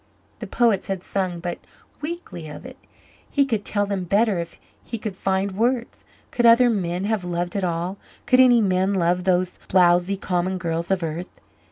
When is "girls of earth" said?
10.57-11.39